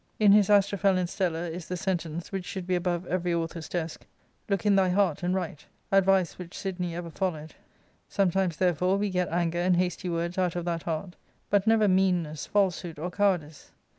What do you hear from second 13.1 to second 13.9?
cowardice.